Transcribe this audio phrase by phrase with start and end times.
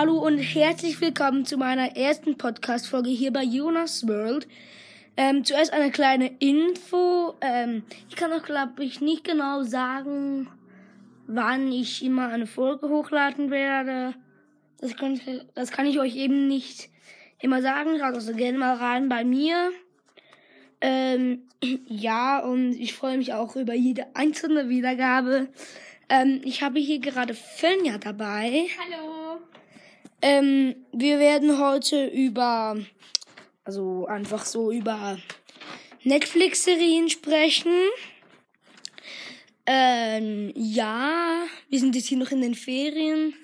[0.00, 4.48] Hallo und herzlich willkommen zu meiner ersten Podcast-Folge hier bei Jonas World.
[5.18, 7.34] Ähm, zuerst eine kleine Info.
[7.42, 10.48] Ähm, ich kann auch, glaube ich, nicht genau sagen,
[11.26, 14.14] wann ich immer eine Folge hochladen werde.
[14.78, 15.20] Das kann,
[15.54, 16.88] das kann ich euch eben nicht
[17.38, 17.98] immer sagen.
[17.98, 19.70] Schaut also gerne mal rein bei mir.
[20.80, 21.42] Ähm,
[21.86, 25.48] ja, und ich freue mich auch über jede einzelne Wiedergabe.
[26.08, 28.66] Ähm, ich habe hier gerade Fenja dabei.
[28.78, 29.09] Hallo.
[30.22, 32.76] Ähm, wir werden heute über,
[33.64, 35.18] also einfach so über
[36.04, 37.72] Netflix-Serien sprechen.
[39.64, 43.34] Ähm, ja, wir sind jetzt hier noch in den Ferien.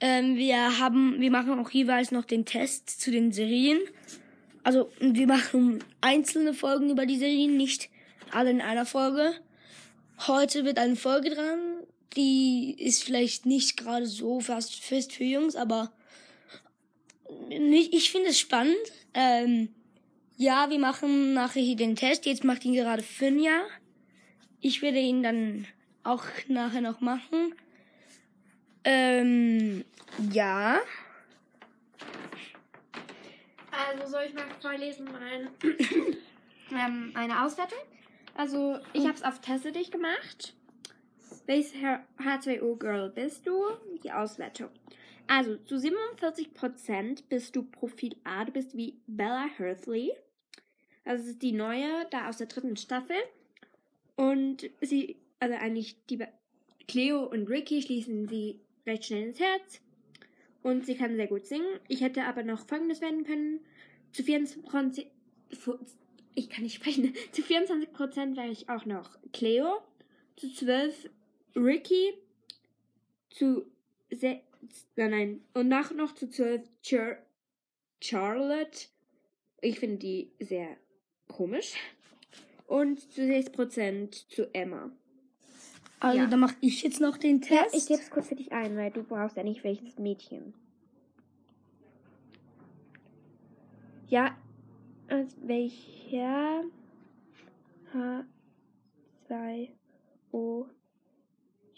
[0.00, 3.80] Ähm, wir haben, wir machen auch jeweils noch den Test zu den Serien.
[4.62, 7.88] Also, wir machen einzelne Folgen über die Serien, nicht
[8.30, 9.32] alle in einer Folge.
[10.26, 11.58] Heute wird eine Folge dran,
[12.16, 15.92] die ist vielleicht nicht gerade so fast fest für Jungs, aber
[17.48, 18.76] ich finde es spannend.
[19.14, 19.68] Ähm,
[20.36, 22.26] ja, wir machen nachher hier den Test.
[22.26, 23.60] Jetzt macht ihn gerade Finja.
[24.60, 25.66] Ich werde ihn dann
[26.02, 27.54] auch nachher noch machen.
[28.84, 29.84] Ähm,
[30.32, 30.80] ja.
[33.70, 35.48] Also soll ich mal vorlesen mein,
[36.72, 37.78] ähm, eine Auswertung?
[38.34, 40.54] Also ich habe es auf Teste dich gemacht.
[41.46, 41.74] Welches
[42.18, 43.62] H2O-Girl bist du?
[44.02, 44.70] Die Auswertung.
[45.26, 48.44] Also zu 47% bist du Profil A.
[48.44, 50.12] Du bist wie Bella Hursley.
[51.04, 53.16] Also ist die neue, da aus der dritten Staffel.
[54.16, 56.18] Und sie, also eigentlich die
[56.88, 59.80] Cleo und Ricky schließen sie recht schnell ins Herz.
[60.62, 61.78] Und sie kann sehr gut singen.
[61.88, 63.60] Ich hätte aber noch folgendes werden können.
[64.12, 65.06] Zu 24,
[66.34, 67.14] ich kann nicht sprechen.
[67.32, 69.80] Zu 24% wäre ich auch noch Cleo.
[70.36, 71.08] Zu 12
[71.56, 72.14] Ricky.
[73.30, 73.66] Zu
[74.10, 74.42] 6,
[74.96, 75.40] nein, nein.
[75.54, 77.16] Und nach noch zu 12 Char
[78.02, 78.86] Charlotte.
[79.60, 80.76] Ich finde die sehr
[81.28, 81.74] komisch.
[82.66, 84.90] Und zu 6% zu Emma.
[86.00, 86.26] Also, Ja.
[86.26, 87.74] dann mache ich jetzt noch den Ja, Test.
[87.74, 90.54] ich gebe es kurz für dich ein, weil du brauchst ja nicht welches Mädchen.
[94.08, 94.36] Ja,
[95.08, 96.64] als welcher
[97.92, 100.66] H2O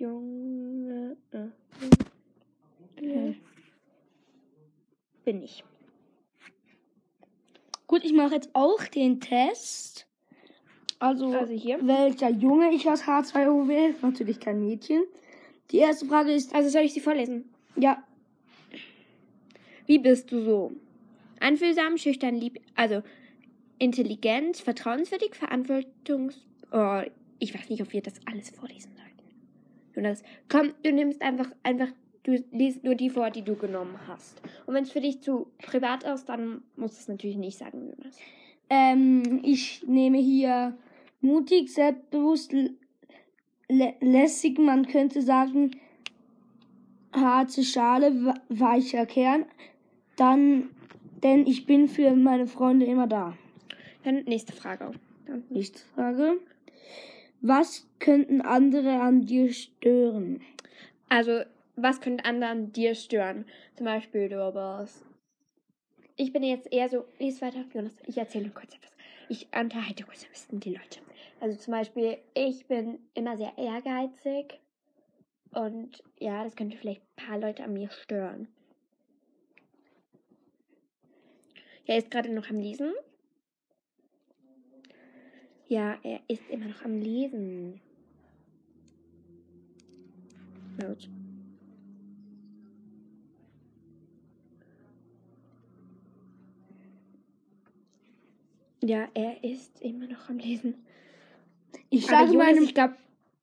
[0.00, 3.34] Junge äh, äh,
[5.24, 5.62] bin ich.
[7.86, 10.06] Gut, ich mache jetzt auch den Test.
[10.98, 13.94] Also, Also welcher Junge ich aus H2O wähle.
[14.00, 15.02] Natürlich kein Mädchen.
[15.70, 17.44] Die erste Frage ist, Also soll ich sie vorlesen?
[17.76, 18.02] ja,
[19.86, 20.72] Wie bist du so?
[21.40, 23.02] Einfühlsam, schüchtern, lieb, also
[23.78, 26.46] intelligent, vertrauenswürdig, verantwortungs...
[26.70, 27.02] Oh,
[27.38, 29.09] ich weiß nicht, ob wir das alles vorlesen sollten.
[29.94, 31.88] Jonas, komm, du nimmst einfach, einfach,
[32.22, 34.40] du liest nur die vor, die du genommen hast.
[34.66, 37.92] Und wenn es für dich zu privat ist, dann musst du es natürlich nicht sagen,
[37.96, 38.16] Jonas.
[38.68, 40.76] ähm, ich nehme hier
[41.20, 45.72] mutig, selbstbewusst, lä lässig, man könnte sagen,
[47.12, 49.44] harte Schale, weicher Kern.
[50.16, 50.70] Dann,
[51.22, 53.36] denn ich bin für meine Freunde immer da.
[54.04, 54.92] Dann nächste Frage.
[55.26, 56.38] Dann Nächste Frage.
[57.42, 60.42] Was könnten andere an dir stören?
[61.08, 61.42] Also,
[61.74, 63.46] was könnte anderen dir stören?
[63.76, 65.02] Zum Beispiel, du bist.
[66.16, 67.06] Ich bin jetzt eher so.
[67.18, 67.94] Lies weiter, Jonas.
[68.06, 68.90] Ich erzähle kurz etwas.
[69.30, 71.00] Ich unterhalte kurz ein bisschen die Leute.
[71.40, 74.60] Also, zum Beispiel, ich bin immer sehr ehrgeizig.
[75.52, 78.48] Und ja, das könnte vielleicht ein paar Leute an mir stören.
[81.86, 82.92] Er ist gerade noch am Lesen.
[85.70, 87.80] Ja, er ist immer noch am Lesen.
[90.80, 91.08] Gut.
[98.82, 100.74] Ja, er ist immer noch am Lesen.
[101.88, 102.96] Ich sage Jonas, meinem, ich glaube,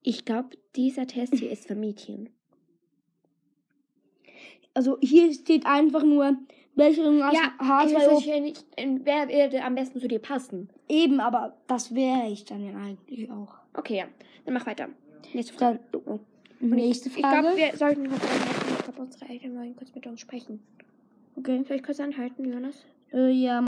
[0.03, 2.29] ich glaub, dieser Test hier ist für Mädchen.
[4.73, 6.37] also hier steht einfach nur,
[6.77, 8.65] welche ich weiß H2O natürlich nicht,
[9.03, 10.69] wer würde am besten zu dir passen.
[10.87, 13.55] eben, aber das wäre ich dann ja eigentlich auch.
[13.73, 14.05] Okay, ja.
[14.45, 14.87] Dann mach weiter.
[15.33, 15.79] Nächste Frage.
[15.91, 16.19] Dann Oh.
[16.61, 17.57] nächste Ich glaube, Frage.
[17.57, 18.73] wir sollten kurz anhalten.
[18.77, 20.59] Ich glaube, unsere Eltern wollen kurz mit uns sprechen.
[21.35, 21.63] okay.
[21.67, 22.85] Soll ich kurz anhalten, Jonas?
[23.13, 23.65] Äh, ja.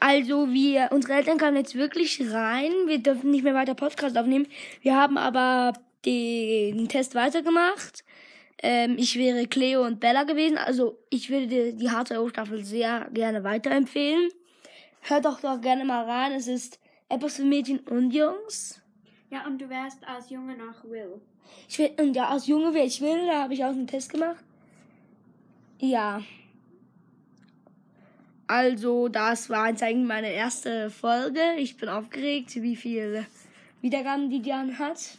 [0.00, 2.72] Also wir, unsere Eltern kamen jetzt wirklich rein.
[2.86, 4.46] Wir dürfen nicht mehr weiter Podcast aufnehmen.
[4.80, 5.74] Wir haben aber
[6.04, 8.04] den Test weitergemacht.
[8.62, 10.56] Ähm, ich wäre Cleo und Bella gewesen.
[10.56, 14.30] Also ich würde die H2O-Staffel sehr gerne weiterempfehlen.
[15.02, 16.32] Hört doch doch gerne mal rein.
[16.32, 16.78] Es ist
[17.08, 18.80] etwas für Mädchen und Jungs.
[19.30, 21.20] Ja, und du wärst als Junge noch Will.
[21.68, 24.12] Ich will, und ja, als Junge wäre ich will, da habe ich auch einen Test
[24.12, 24.44] gemacht.
[25.80, 26.22] Ja.
[28.46, 31.40] Also, das war jetzt eigentlich meine erste Folge.
[31.58, 33.26] Ich bin aufgeregt, wie viele
[33.80, 35.18] Wiedergaben die Diane hat.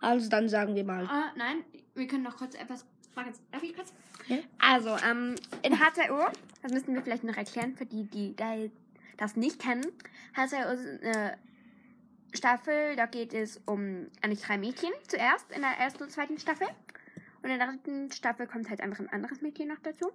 [0.00, 1.06] Also, dann sagen wir mal.
[1.06, 1.64] Ah, nein,
[1.94, 2.86] wir können noch kurz etwas.
[3.14, 3.92] Darf ich kurz?
[4.28, 4.38] Ja.
[4.58, 6.30] Also, ähm, in H2O,
[6.62, 8.34] das müssen wir vielleicht noch erklären für die, die
[9.16, 9.86] das nicht kennen.
[10.34, 11.36] H2O ist eine
[12.34, 16.68] Staffel, da geht es um eigentlich drei Mädchen zuerst in der ersten und zweiten Staffel.
[17.42, 20.10] Und in der dritten Staffel kommt halt einfach ein anderes Mädchen noch dazu.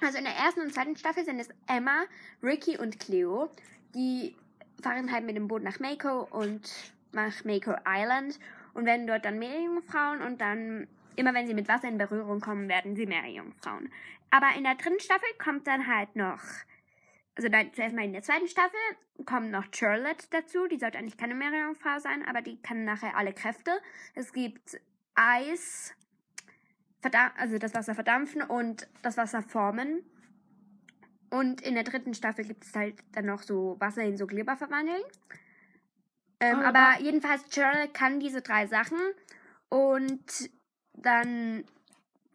[0.00, 2.04] Also in der ersten und zweiten Staffel sind es Emma,
[2.42, 3.50] Ricky und Cleo.
[3.94, 4.36] Die
[4.82, 6.70] fahren halt mit dem Boot nach Mako und
[7.12, 8.38] nach Mako Island
[8.78, 10.86] und werden dort dann Meerjungfrauen und dann,
[11.16, 13.92] immer wenn sie mit Wasser in Berührung kommen, werden sie Meerjungfrauen.
[14.30, 16.40] Aber in der dritten Staffel kommt dann halt noch,
[17.34, 18.78] also dann zuerst mal in der zweiten Staffel
[19.26, 20.68] kommt noch Charlotte dazu.
[20.68, 23.72] Die sollte eigentlich keine Meerjungfrau sein, aber die kann nachher alle Kräfte.
[24.14, 24.80] Es gibt
[25.16, 25.92] Eis,
[27.36, 30.04] also das Wasser verdampfen und das Wasser formen.
[31.30, 34.56] Und in der dritten Staffel gibt es halt dann noch so Wasser in so Glibber
[34.56, 35.02] verwandeln.
[36.40, 38.98] Ähm, Oh, aber jedenfalls, Charlotte kann diese drei Sachen.
[39.68, 40.50] Und
[40.94, 41.64] dann,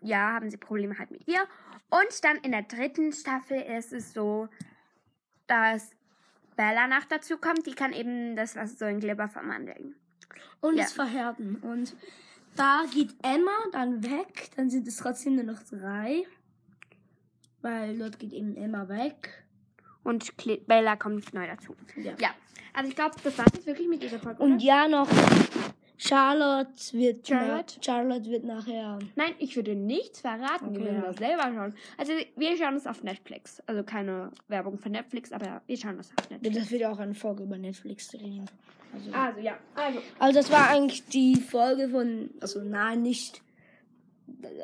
[0.01, 1.41] ja, haben sie Probleme halt mit ihr.
[1.89, 4.49] Und dann in der dritten Staffel ist es so,
[5.47, 5.91] dass
[6.55, 7.65] Bella nach dazu kommt.
[7.65, 9.95] Die kann eben das Wasser so in Glibber verwandeln.
[10.61, 10.83] Und Ja.
[10.83, 11.55] es verhärten.
[11.57, 11.95] Und
[12.55, 14.49] da geht Emma dann weg.
[14.55, 16.23] Dann sind es trotzdem nur noch drei.
[17.61, 19.43] Weil dort geht eben Emma weg.
[20.03, 21.75] Und Cle Bella kommt neu dazu.
[21.95, 22.13] Ja.
[22.19, 22.29] Ja,
[22.73, 24.41] also ich glaube, das war jetzt wirklich mit dieser Folge.
[24.41, 24.63] Und oder?
[24.63, 25.07] ja, noch
[25.97, 27.75] Charlotte wird, Charlotte?
[27.77, 28.99] Na, Charlotte wird nachher.
[29.15, 30.69] Nein, ich würde nichts verraten.
[30.69, 31.07] Okay, wir werden ja.
[31.07, 31.73] das selber schauen.
[31.97, 33.61] Also wir schauen es auf Netflix.
[33.67, 36.57] Also keine Werbung für Netflix, aber wir schauen das auf Netflix.
[36.57, 38.49] Das wird ja auch eine Folge über Netflix drehen.
[38.93, 43.41] Also, Also ja, also also das war eigentlich die Folge von, also nein, nicht,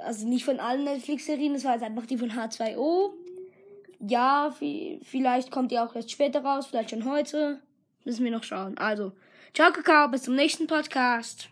[0.03, 3.11] also nicht von allen Netflix-Serien, das war jetzt einfach die von H2O.
[3.99, 7.61] Ja, vi- vielleicht kommt die auch erst später raus, vielleicht schon heute.
[8.05, 8.77] Müssen wir noch schauen.
[8.77, 9.11] Also,
[9.53, 11.49] ciao Kakao, bis zum nächsten Podcast.